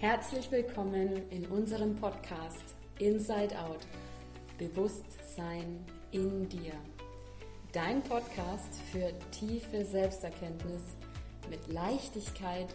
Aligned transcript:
Herzlich 0.00 0.48
willkommen 0.52 1.28
in 1.30 1.44
unserem 1.46 1.96
Podcast 1.96 2.62
Inside 3.00 3.58
Out. 3.58 3.80
Bewusstsein 4.56 5.84
in 6.12 6.48
dir. 6.48 6.74
Dein 7.72 8.00
Podcast 8.02 8.76
für 8.92 9.12
tiefe 9.32 9.84
Selbsterkenntnis 9.84 10.82
mit 11.50 11.66
Leichtigkeit 11.66 12.68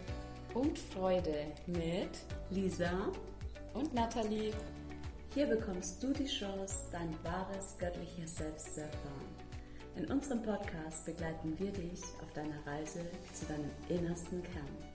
und 0.52 0.78
Freude 0.78 1.46
mit 1.66 2.10
Lisa 2.50 3.10
und 3.72 3.94
Nathalie. 3.94 4.52
Hier 5.32 5.46
bekommst 5.46 6.02
du 6.02 6.12
die 6.12 6.26
Chance, 6.26 6.80
dein 6.92 7.16
wahres 7.22 7.78
göttliches 7.78 8.36
Selbst 8.36 8.74
zu 8.74 8.82
erfahren. 8.82 9.34
In 9.96 10.10
unserem 10.10 10.42
Podcast 10.42 11.06
begleiten 11.06 11.58
wir 11.58 11.72
dich 11.72 12.02
auf 12.22 12.30
deiner 12.34 12.66
Reise 12.66 13.00
zu 13.32 13.46
deinem 13.46 13.70
innersten 13.88 14.42
Kern. 14.42 14.93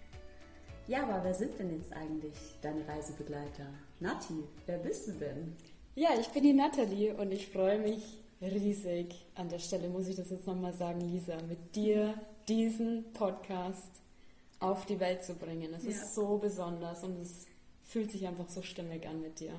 Ja, 0.89 1.03
aber 1.03 1.23
wer 1.23 1.35
sind 1.35 1.59
denn 1.59 1.77
jetzt 1.77 1.93
eigentlich 1.93 2.33
deine 2.63 2.85
Reisebegleiter? 2.87 3.67
Nati, 3.99 4.43
wer 4.65 4.79
bist 4.79 5.07
du 5.07 5.11
denn? 5.11 5.55
Ja, 5.93 6.09
ich 6.19 6.29
bin 6.29 6.41
die 6.41 6.53
Nathalie 6.53 7.13
und 7.13 7.31
ich 7.31 7.47
freue 7.47 7.77
mich 7.77 8.17
riesig. 8.41 9.13
An 9.35 9.49
der 9.49 9.59
Stelle 9.59 9.87
muss 9.87 10.07
ich 10.07 10.15
das 10.15 10.31
jetzt 10.31 10.47
nochmal 10.47 10.73
sagen, 10.73 11.01
Lisa, 11.01 11.37
mit 11.47 11.75
dir 11.75 12.15
diesen 12.47 13.13
Podcast 13.13 13.91
auf 14.59 14.87
die 14.87 14.99
Welt 14.99 15.23
zu 15.23 15.35
bringen. 15.35 15.71
Es 15.75 15.83
ja. 15.83 15.91
ist 15.91 16.15
so 16.15 16.37
besonders 16.37 17.03
und 17.03 17.21
es 17.21 17.45
fühlt 17.83 18.11
sich 18.11 18.27
einfach 18.27 18.49
so 18.49 18.63
stimmig 18.63 19.07
an 19.07 19.21
mit 19.21 19.39
dir. 19.39 19.53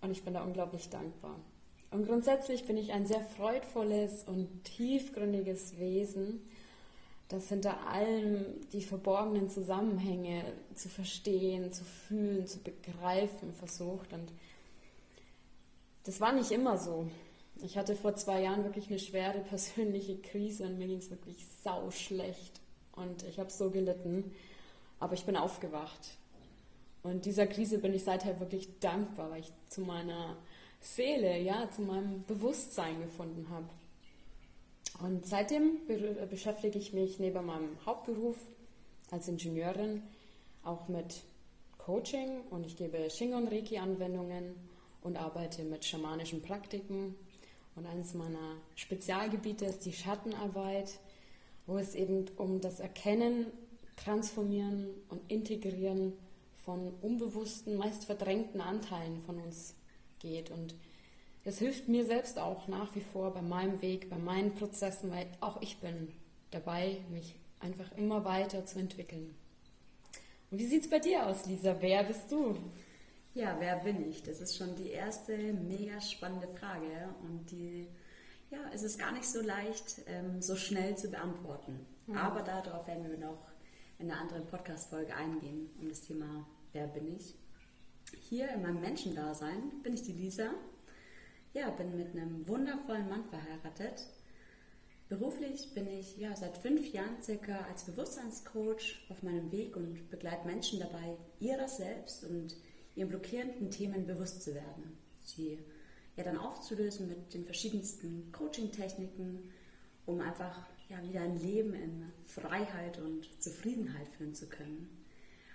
Und 0.00 0.10
ich 0.10 0.24
bin 0.24 0.34
da 0.34 0.42
unglaublich 0.42 0.90
dankbar. 0.90 1.38
Und 1.92 2.08
grundsätzlich 2.08 2.64
bin 2.64 2.76
ich 2.76 2.92
ein 2.92 3.06
sehr 3.06 3.20
freudvolles 3.20 4.24
und 4.24 4.64
tiefgründiges 4.64 5.78
Wesen 5.78 6.40
dass 7.28 7.48
hinter 7.48 7.86
allem 7.86 8.44
die 8.72 8.82
verborgenen 8.82 9.48
Zusammenhänge 9.48 10.44
zu 10.74 10.88
verstehen, 10.88 11.72
zu 11.72 11.84
fühlen, 11.84 12.46
zu 12.46 12.58
begreifen 12.58 13.52
versucht. 13.54 14.12
Und 14.12 14.30
das 16.04 16.20
war 16.20 16.32
nicht 16.32 16.50
immer 16.50 16.76
so. 16.76 17.08
Ich 17.62 17.78
hatte 17.78 17.96
vor 17.96 18.14
zwei 18.14 18.42
Jahren 18.42 18.64
wirklich 18.64 18.88
eine 18.88 18.98
schwere 18.98 19.40
persönliche 19.40 20.18
Krise 20.18 20.64
und 20.64 20.78
mir 20.78 20.86
ging 20.86 20.98
es 20.98 21.10
wirklich 21.10 21.46
sau 21.62 21.90
schlecht. 21.90 22.60
Und 22.92 23.22
ich 23.24 23.38
habe 23.38 23.50
so 23.50 23.70
gelitten. 23.70 24.32
Aber 25.00 25.14
ich 25.14 25.24
bin 25.24 25.36
aufgewacht. 25.36 26.18
Und 27.02 27.26
dieser 27.26 27.46
Krise 27.46 27.78
bin 27.78 27.92
ich 27.94 28.04
seither 28.04 28.38
wirklich 28.40 28.78
dankbar, 28.80 29.30
weil 29.30 29.40
ich 29.40 29.52
zu 29.68 29.82
meiner 29.82 30.36
Seele, 30.80 31.38
ja, 31.40 31.70
zu 31.70 31.82
meinem 31.82 32.24
Bewusstsein 32.24 33.00
gefunden 33.00 33.48
habe. 33.50 33.68
Und 35.00 35.26
seitdem 35.26 35.80
beschäftige 36.30 36.78
ich 36.78 36.92
mich 36.92 37.18
neben 37.18 37.44
meinem 37.46 37.76
Hauptberuf 37.84 38.36
als 39.10 39.28
Ingenieurin 39.28 40.02
auch 40.62 40.88
mit 40.88 41.22
Coaching 41.78 42.40
und 42.50 42.64
ich 42.64 42.76
gebe 42.76 43.10
Shingon 43.10 43.48
Reiki 43.48 43.78
Anwendungen 43.78 44.54
und 45.02 45.16
arbeite 45.16 45.64
mit 45.64 45.84
schamanischen 45.84 46.42
Praktiken. 46.42 47.14
Und 47.76 47.86
eines 47.86 48.14
meiner 48.14 48.56
Spezialgebiete 48.76 49.66
ist 49.66 49.84
die 49.84 49.92
Schattenarbeit, 49.92 50.98
wo 51.66 51.76
es 51.76 51.94
eben 51.94 52.26
um 52.36 52.60
das 52.60 52.80
Erkennen, 52.80 53.46
Transformieren 53.96 54.88
und 55.08 55.20
Integrieren 55.30 56.14
von 56.64 56.94
unbewussten, 57.02 57.76
meist 57.76 58.06
verdrängten 58.06 58.60
Anteilen 58.60 59.20
von 59.22 59.38
uns 59.40 59.74
geht. 60.18 60.50
Und 60.50 60.74
es 61.44 61.58
hilft 61.58 61.88
mir 61.88 62.06
selbst 62.06 62.38
auch 62.38 62.68
nach 62.68 62.94
wie 62.94 63.02
vor 63.02 63.32
bei 63.32 63.42
meinem 63.42 63.82
Weg, 63.82 64.08
bei 64.08 64.16
meinen 64.16 64.54
Prozessen, 64.54 65.10
weil 65.10 65.26
auch 65.40 65.60
ich 65.60 65.78
bin 65.78 66.08
dabei, 66.50 66.98
mich 67.10 67.38
einfach 67.60 67.92
immer 67.96 68.24
weiter 68.24 68.64
zu 68.64 68.78
entwickeln. 68.78 69.34
Und 70.50 70.58
wie 70.58 70.66
sieht 70.66 70.84
es 70.84 70.90
bei 70.90 70.98
dir 70.98 71.26
aus, 71.26 71.46
Lisa? 71.46 71.76
Wer 71.80 72.04
bist 72.04 72.30
du? 72.32 72.56
Ja, 73.34 73.56
wer 73.58 73.76
bin 73.76 74.08
ich? 74.08 74.22
Das 74.22 74.40
ist 74.40 74.56
schon 74.56 74.74
die 74.76 74.90
erste 74.90 75.36
mega 75.52 76.00
spannende 76.00 76.48
Frage 76.48 77.14
und 77.22 77.50
die, 77.50 77.88
ja, 78.50 78.58
es 78.72 78.82
ist 78.82 78.98
gar 78.98 79.12
nicht 79.12 79.26
so 79.26 79.42
leicht, 79.42 80.02
ähm, 80.06 80.40
so 80.40 80.56
schnell 80.56 80.96
zu 80.96 81.10
beantworten. 81.10 81.84
Mhm. 82.06 82.16
Aber 82.16 82.42
darauf 82.42 82.86
werden 82.86 83.10
wir 83.10 83.18
noch 83.18 83.48
in 83.98 84.10
einer 84.10 84.20
anderen 84.20 84.46
Podcast-Folge 84.46 85.14
eingehen, 85.14 85.70
um 85.80 85.88
das 85.88 86.02
Thema 86.02 86.46
Wer 86.72 86.86
bin 86.86 87.16
ich? 87.16 87.34
Hier 88.28 88.48
in 88.50 88.62
meinem 88.62 88.80
Menschendasein 88.80 89.82
bin 89.82 89.94
ich 89.94 90.02
die 90.02 90.12
Lisa 90.12 90.50
ja, 91.54 91.70
bin 91.70 91.96
mit 91.96 92.12
einem 92.12 92.46
wundervollen 92.46 93.08
Mann 93.08 93.24
verheiratet. 93.24 94.06
Beruflich 95.08 95.72
bin 95.74 95.86
ich 95.86 96.16
ja, 96.16 96.34
seit 96.34 96.58
fünf 96.58 96.92
Jahren 96.92 97.22
circa 97.22 97.58
als 97.70 97.84
Bewusstseinscoach 97.84 99.06
auf 99.08 99.22
meinem 99.22 99.52
Weg 99.52 99.76
und 99.76 100.10
begleite 100.10 100.46
Menschen 100.46 100.80
dabei, 100.80 101.16
ihrer 101.40 101.68
selbst 101.68 102.24
und 102.24 102.56
ihren 102.96 103.08
blockierenden 103.08 103.70
Themen 103.70 104.06
bewusst 104.06 104.42
zu 104.42 104.54
werden. 104.54 104.98
Sie 105.20 105.58
ja 106.16 106.24
dann 106.24 106.36
aufzulösen 106.36 107.08
mit 107.08 107.34
den 107.34 107.44
verschiedensten 107.44 108.32
Coaching-Techniken, 108.32 109.50
um 110.06 110.20
einfach 110.20 110.66
ja, 110.88 111.02
wieder 111.02 111.20
ein 111.20 111.38
Leben 111.38 111.74
in 111.74 112.12
Freiheit 112.26 112.98
und 112.98 113.42
Zufriedenheit 113.42 114.08
führen 114.08 114.34
zu 114.34 114.48
können. 114.48 114.88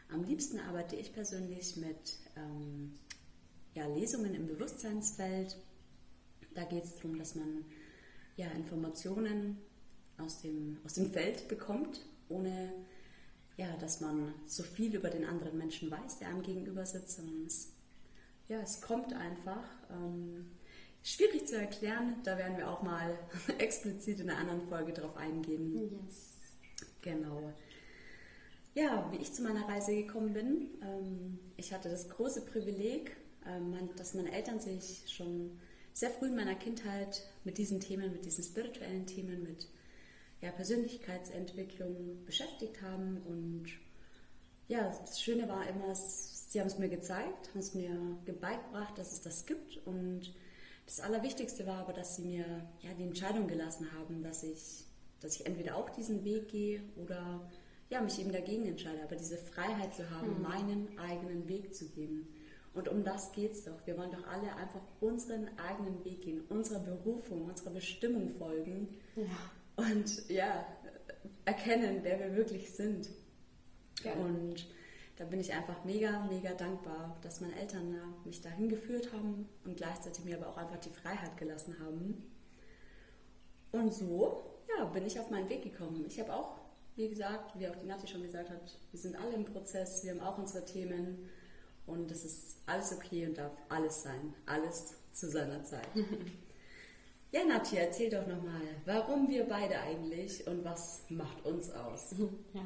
Am 0.09 0.23
liebsten 0.23 0.59
arbeite 0.59 0.95
ich 0.95 1.13
persönlich 1.13 1.75
mit 1.77 2.17
ähm, 2.35 2.97
ja, 3.73 3.85
Lesungen 3.87 4.33
im 4.33 4.47
Bewusstseinsfeld, 4.47 5.55
da 6.59 6.65
geht 6.65 6.83
es 6.83 6.95
darum, 6.95 7.17
dass 7.17 7.35
man 7.35 7.63
ja, 8.35 8.47
Informationen 8.51 9.57
aus 10.17 10.41
dem, 10.41 10.77
aus 10.83 10.95
dem 10.95 11.11
Feld 11.11 11.47
bekommt, 11.47 12.05
ohne 12.27 12.73
ja, 13.57 13.75
dass 13.77 14.01
man 14.01 14.33
so 14.45 14.63
viel 14.63 14.95
über 14.95 15.09
den 15.09 15.25
anderen 15.25 15.57
Menschen 15.57 15.89
weiß, 15.91 16.19
der 16.19 16.29
einem 16.29 16.43
gegenüber 16.43 16.85
sitzt, 16.85 17.21
es, 17.45 17.73
ja, 18.47 18.59
es 18.61 18.81
kommt 18.81 19.13
einfach. 19.13 19.63
Ähm, 19.91 20.51
schwierig 21.03 21.47
zu 21.47 21.57
erklären, 21.57 22.15
da 22.23 22.37
werden 22.37 22.57
wir 22.57 22.69
auch 22.69 22.81
mal 22.81 23.17
explizit 23.57 24.19
in 24.19 24.29
einer 24.29 24.39
anderen 24.39 24.61
Folge 24.67 24.93
drauf 24.93 25.15
eingehen. 25.17 26.01
Yes. 26.05 26.35
Genau. 27.01 27.53
Ja, 28.75 29.09
wie 29.11 29.17
ich 29.17 29.33
zu 29.33 29.43
meiner 29.43 29.67
Reise 29.67 29.95
gekommen 29.95 30.33
bin. 30.33 30.69
Ähm, 30.81 31.39
ich 31.57 31.73
hatte 31.73 31.89
das 31.89 32.09
große 32.09 32.45
Privileg, 32.45 33.15
ähm, 33.45 33.75
dass 33.97 34.13
meine 34.13 34.31
Eltern 34.31 34.59
sich 34.59 35.03
schon 35.07 35.59
sehr 35.99 36.11
früh 36.11 36.27
in 36.27 36.35
meiner 36.35 36.55
Kindheit 36.55 37.23
mit 37.43 37.57
diesen 37.57 37.81
Themen, 37.81 38.13
mit 38.13 38.23
diesen 38.23 38.41
spirituellen 38.41 39.05
Themen, 39.05 39.43
mit 39.43 39.67
ja, 40.39 40.49
Persönlichkeitsentwicklung 40.51 42.23
beschäftigt 42.25 42.81
haben. 42.81 43.17
Und 43.27 43.65
ja, 44.69 44.89
das 45.01 45.21
Schöne 45.21 45.49
war 45.49 45.67
immer, 45.67 45.93
sie 45.93 46.57
haben 46.61 46.67
es 46.67 46.79
mir 46.79 46.87
gezeigt, 46.87 47.49
haben 47.49 47.59
es 47.59 47.73
mir 47.73 48.17
beigebracht, 48.39 48.97
dass 48.97 49.11
es 49.11 49.21
das 49.21 49.45
gibt. 49.45 49.85
Und 49.85 50.33
das 50.85 51.01
Allerwichtigste 51.01 51.67
war 51.67 51.79
aber, 51.79 51.91
dass 51.91 52.15
sie 52.15 52.21
mir 52.21 52.45
ja, 52.81 52.93
die 52.97 53.03
Entscheidung 53.03 53.49
gelassen 53.49 53.91
haben, 53.91 54.23
dass 54.23 54.43
ich, 54.43 54.85
dass 55.19 55.35
ich 55.35 55.45
entweder 55.45 55.75
auch 55.75 55.89
diesen 55.89 56.23
Weg 56.23 56.47
gehe 56.47 56.81
oder 56.95 57.51
ja, 57.89 57.99
mich 57.99 58.21
eben 58.21 58.31
dagegen 58.31 58.65
entscheide. 58.65 59.03
Aber 59.03 59.17
diese 59.17 59.37
Freiheit 59.37 59.93
zu 59.93 60.09
haben, 60.11 60.37
mhm. 60.37 60.43
meinen 60.43 60.97
eigenen 60.97 61.49
Weg 61.49 61.75
zu 61.75 61.89
gehen. 61.89 62.25
Und 62.73 62.87
um 62.87 63.03
das 63.03 63.31
geht 63.31 63.51
es 63.51 63.63
doch. 63.63 63.85
Wir 63.85 63.97
wollen 63.97 64.11
doch 64.11 64.25
alle 64.27 64.55
einfach 64.55 64.81
unseren 65.01 65.49
eigenen 65.57 66.03
Weg 66.05 66.21
gehen, 66.21 66.43
unserer 66.49 66.79
Berufung, 66.79 67.45
unserer 67.45 67.71
Bestimmung 67.71 68.29
folgen. 68.29 68.87
Ja. 69.15 69.23
Und 69.75 70.29
ja, 70.29 70.65
erkennen, 71.45 71.99
wer 72.03 72.19
wir 72.19 72.35
wirklich 72.35 72.71
sind. 72.71 73.09
Ja. 74.03 74.13
Und 74.13 74.67
da 75.17 75.25
bin 75.25 75.39
ich 75.39 75.53
einfach 75.53 75.83
mega, 75.83 76.25
mega 76.29 76.53
dankbar, 76.53 77.17
dass 77.21 77.41
meine 77.41 77.59
Eltern 77.59 77.95
mich 78.23 78.41
dahin 78.41 78.69
geführt 78.69 79.11
haben 79.11 79.49
und 79.65 79.75
gleichzeitig 79.75 80.23
mir 80.23 80.37
aber 80.37 80.47
auch 80.47 80.57
einfach 80.57 80.79
die 80.79 80.91
Freiheit 80.91 81.35
gelassen 81.37 81.75
haben. 81.79 82.23
Und 83.71 83.93
so 83.93 84.43
ja, 84.77 84.85
bin 84.85 85.05
ich 85.05 85.19
auf 85.19 85.29
meinen 85.29 85.49
Weg 85.49 85.63
gekommen. 85.63 86.05
Ich 86.07 86.19
habe 86.19 86.33
auch, 86.33 86.57
wie 86.95 87.09
gesagt, 87.09 87.59
wie 87.59 87.67
auch 87.67 87.75
die 87.75 87.85
Nati 87.85 88.07
schon 88.07 88.21
gesagt 88.21 88.49
hat, 88.49 88.79
wir 88.91 88.99
sind 88.99 89.15
alle 89.15 89.33
im 89.33 89.45
Prozess, 89.45 90.03
wir 90.03 90.11
haben 90.11 90.21
auch 90.21 90.37
unsere 90.37 90.65
Themen 90.65 91.29
und 91.89 92.11
es 92.11 92.25
ist 92.25 92.57
alles 92.65 92.93
okay 92.93 93.27
und 93.27 93.37
darf 93.37 93.51
alles 93.67 94.03
sein. 94.03 94.33
Alles 94.45 94.93
zu 95.11 95.29
seiner 95.29 95.63
Zeit. 95.63 95.87
ja, 97.31 97.43
Nadja, 97.45 97.81
erzähl 97.81 98.09
doch 98.09 98.25
nochmal, 98.27 98.61
warum 98.85 99.27
wir 99.27 99.47
beide 99.47 99.79
eigentlich 99.79 100.45
und 100.47 100.63
was 100.63 101.03
macht 101.09 101.45
uns 101.45 101.71
aus? 101.71 102.15
Ja. 102.53 102.61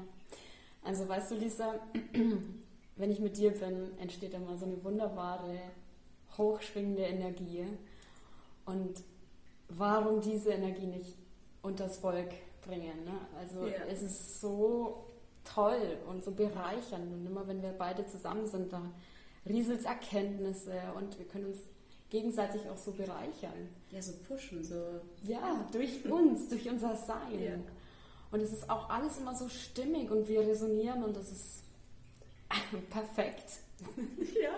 Also 0.86 1.08
weißt 1.08 1.32
du, 1.32 1.36
Lisa, 1.36 1.80
wenn 2.98 3.12
ich 3.12 3.20
mit 3.20 3.38
dir 3.38 3.52
bin, 3.52 3.98
entsteht 4.00 4.34
immer 4.34 4.58
so 4.58 4.66
eine 4.66 4.84
wunderbare, 4.84 5.58
hochschwingende 6.38 7.04
Energie. 7.04 7.66
Und 8.66 9.02
warum 9.70 10.20
diese 10.20 10.52
Energie 10.52 10.88
nicht 10.88 11.16
unters 11.62 11.98
Volk 11.98 12.34
bringen? 12.62 13.06
Ne? 13.06 13.18
Also 13.40 13.66
ja. 13.66 13.86
es 13.90 14.02
ist 14.02 14.42
so 14.42 15.06
toll 15.44 15.98
und 16.10 16.24
so 16.24 16.32
bereichernd. 16.32 17.14
Und 17.14 17.26
immer 17.26 17.48
wenn 17.48 17.62
wir 17.62 17.72
beide 17.72 18.06
zusammen 18.06 18.46
sind, 18.46 18.74
da 18.74 18.82
rieselt 19.48 19.86
Erkenntnisse 19.86 20.74
und 20.98 21.18
wir 21.18 21.26
können 21.26 21.46
uns 21.48 21.60
gegenseitig 22.10 22.70
auch 22.70 22.78
so 22.78 22.92
bereichern. 22.92 23.70
Ja, 23.92 24.02
so 24.02 24.14
pushen, 24.28 24.64
so. 24.64 25.02
Ja, 25.24 25.68
durch 25.72 26.06
uns, 26.06 26.50
durch 26.50 26.70
unser 26.70 26.96
Sein. 26.96 27.44
Ja. 27.44 27.56
Und 28.32 28.42
es 28.42 28.52
ist 28.52 28.70
auch 28.70 28.90
alles 28.90 29.18
immer 29.18 29.36
so 29.36 29.50
stimmig 29.50 30.10
und 30.12 30.28
wir 30.28 30.42
resonieren 30.42 31.04
und 31.04 31.16
das 31.16 31.32
ist, 31.32 31.64
Perfekt. 32.90 33.60
Ja. 34.42 34.52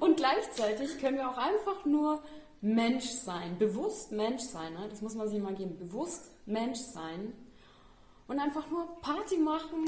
Und 0.00 0.16
gleichzeitig 0.16 0.98
können 1.00 1.16
wir 1.16 1.28
auch 1.28 1.36
einfach 1.36 1.84
nur 1.84 2.22
Mensch 2.60 3.06
sein, 3.06 3.56
bewusst 3.58 4.12
Mensch 4.12 4.42
sein. 4.42 4.72
Ne? 4.74 4.86
Das 4.88 5.00
muss 5.00 5.14
man 5.14 5.28
sich 5.28 5.40
mal 5.40 5.54
geben. 5.54 5.76
Bewusst 5.76 6.30
Mensch 6.46 6.78
sein 6.78 7.32
und 8.26 8.38
einfach 8.38 8.68
nur 8.70 9.00
Party 9.00 9.38
machen, 9.38 9.84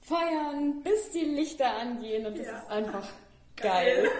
feiern, 0.00 0.82
bis 0.82 1.10
die 1.10 1.24
Lichter 1.24 1.76
angehen 1.76 2.26
und 2.26 2.38
das 2.38 2.46
ja. 2.46 2.58
ist 2.58 2.70
einfach 2.70 3.08
geil. 3.62 4.10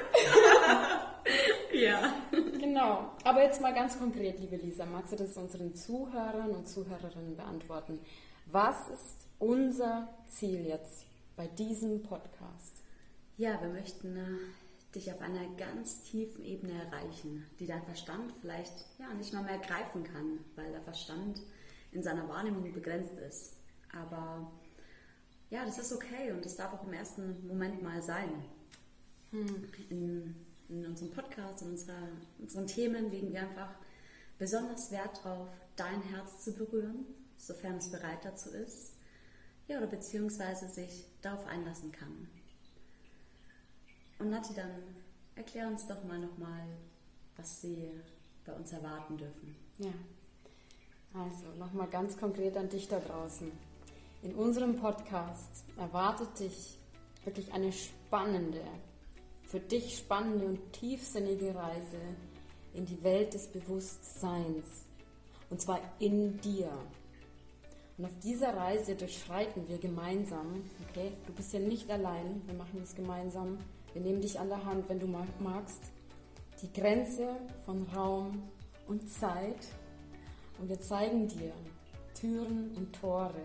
ja. 1.72 2.14
Genau. 2.30 3.10
Aber 3.24 3.42
jetzt 3.42 3.60
mal 3.60 3.74
ganz 3.74 3.98
konkret, 3.98 4.38
liebe 4.38 4.56
Lisa, 4.56 4.86
magst 4.86 5.12
du 5.12 5.16
das 5.16 5.36
unseren 5.36 5.74
Zuhörern 5.74 6.50
und 6.50 6.68
Zuhörerinnen 6.68 7.36
beantworten? 7.36 7.98
Was 8.46 8.88
ist 8.88 9.26
unser 9.38 10.08
Ziel 10.28 10.66
jetzt 10.66 11.06
bei 11.36 11.46
diesem 11.48 12.02
Podcast? 12.02 12.82
Ja, 13.36 13.60
wir 13.60 13.68
möchten 13.68 14.16
äh, 14.16 14.94
dich 14.94 15.12
auf 15.12 15.20
einer 15.20 15.46
ganz 15.56 16.02
tiefen 16.02 16.44
Ebene 16.44 16.84
erreichen, 16.84 17.46
die 17.58 17.66
dein 17.66 17.82
Verstand 17.82 18.32
vielleicht 18.40 18.86
ja 18.98 19.12
nicht 19.14 19.32
mal 19.32 19.42
mehr 19.42 19.58
greifen 19.58 20.04
kann, 20.04 20.38
weil 20.54 20.70
der 20.70 20.82
Verstand 20.82 21.40
in 21.92 22.02
seiner 22.02 22.28
Wahrnehmung 22.28 22.72
begrenzt 22.72 23.18
ist. 23.18 23.56
Aber 23.92 24.50
ja, 25.50 25.64
das 25.64 25.78
ist 25.78 25.92
okay 25.92 26.32
und 26.32 26.44
das 26.44 26.56
darf 26.56 26.72
auch 26.72 26.86
im 26.86 26.92
ersten 26.92 27.46
Moment 27.46 27.82
mal 27.82 28.00
sein. 28.00 28.44
Hm. 29.32 29.64
In, 29.88 30.34
in, 30.68 30.86
unserem 30.86 31.10
Podcast, 31.10 31.62
in 31.62 31.70
unserer, 31.70 32.08
unseren 32.38 32.66
Themen 32.66 33.10
legen 33.10 33.32
wir 33.32 33.42
einfach 33.42 33.74
besonders 34.38 34.90
Wert 34.90 35.20
darauf, 35.24 35.48
dein 35.74 36.02
Herz 36.02 36.44
zu 36.44 36.52
berühren, 36.52 37.06
sofern 37.38 37.76
es 37.76 37.90
bereit 37.90 38.24
dazu 38.24 38.50
ist, 38.50 38.92
ja, 39.68 39.78
oder 39.78 39.86
beziehungsweise 39.86 40.68
sich 40.68 41.06
darauf 41.22 41.46
einlassen 41.46 41.92
kann. 41.92 42.28
Und 44.18 44.30
Nati, 44.30 44.54
dann 44.54 44.70
erklär 45.34 45.66
uns 45.66 45.86
doch 45.86 46.04
mal 46.04 46.18
nochmal, 46.18 46.66
was 47.36 47.62
Sie 47.62 47.90
bei 48.44 48.52
uns 48.52 48.72
erwarten 48.72 49.16
dürfen. 49.16 49.56
Ja. 49.78 49.92
Also 51.14 51.46
nochmal 51.58 51.88
ganz 51.88 52.16
konkret 52.16 52.56
an 52.56 52.68
dich 52.68 52.88
da 52.88 53.00
draußen. 53.00 53.50
In 54.22 54.34
unserem 54.34 54.76
Podcast 54.76 55.64
erwartet 55.76 56.38
dich 56.38 56.78
wirklich 57.24 57.52
eine 57.52 57.72
spannende, 57.72 58.62
für 59.52 59.60
dich 59.60 59.98
spannende 59.98 60.46
und 60.46 60.72
tiefsinnige 60.72 61.54
Reise 61.54 62.00
in 62.72 62.86
die 62.86 63.02
Welt 63.02 63.34
des 63.34 63.48
Bewusstseins. 63.48 64.86
Und 65.50 65.60
zwar 65.60 65.78
in 65.98 66.40
dir. 66.40 66.70
Und 67.98 68.06
auf 68.06 68.18
dieser 68.20 68.56
Reise 68.56 68.94
durchschreiten 68.94 69.68
wir 69.68 69.76
gemeinsam, 69.76 70.64
okay? 70.88 71.12
Du 71.26 71.34
bist 71.34 71.52
ja 71.52 71.60
nicht 71.60 71.90
allein, 71.90 72.40
wir 72.46 72.54
machen 72.54 72.80
das 72.80 72.94
gemeinsam. 72.94 73.58
Wir 73.92 74.00
nehmen 74.00 74.22
dich 74.22 74.40
an 74.40 74.48
der 74.48 74.64
Hand, 74.64 74.88
wenn 74.88 74.98
du 74.98 75.06
magst, 75.06 75.82
die 76.62 76.72
Grenze 76.72 77.36
von 77.66 77.82
Raum 77.94 78.44
und 78.88 79.06
Zeit 79.10 79.68
und 80.58 80.70
wir 80.70 80.80
zeigen 80.80 81.28
dir 81.28 81.52
Türen 82.18 82.74
und 82.74 82.94
Tore 82.94 83.44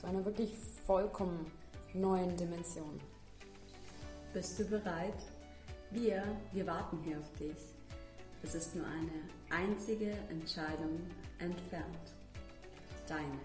zu 0.00 0.06
einer 0.06 0.24
wirklich 0.24 0.54
vollkommen 0.86 1.44
neuen 1.92 2.34
Dimension. 2.38 2.98
Bist 4.38 4.56
du 4.60 4.64
bereit? 4.66 5.18
Wir, 5.90 6.22
wir 6.52 6.64
warten 6.64 7.00
hier 7.02 7.18
auf 7.18 7.28
dich. 7.40 7.74
Es 8.44 8.54
ist 8.54 8.76
nur 8.76 8.86
eine 8.86 9.10
einzige 9.50 10.12
Entscheidung 10.30 11.00
entfernt. 11.40 12.14
Deine 13.08 13.40